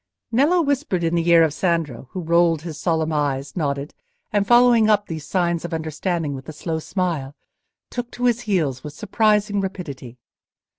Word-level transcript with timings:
Nello 0.31 0.63
whispered 0.63 1.03
in 1.03 1.13
the 1.13 1.29
ear 1.29 1.43
of 1.43 1.53
Sandro, 1.53 2.07
who 2.09 2.21
rolled 2.21 2.63
his 2.63 2.79
solemn 2.79 3.13
eyes, 3.13 3.55
nodded, 3.55 3.93
and, 4.33 4.47
following 4.47 4.89
up 4.89 5.05
these 5.05 5.27
signs 5.27 5.63
of 5.63 5.75
understanding 5.75 6.33
with 6.33 6.49
a 6.49 6.53
slow 6.53 6.79
smile, 6.79 7.35
took 7.91 8.09
to 8.13 8.25
his 8.25 8.41
heels 8.49 8.83
with 8.83 8.93
surprising 8.93 9.61
rapidity. 9.61 10.17